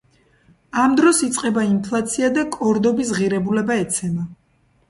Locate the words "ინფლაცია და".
1.73-2.47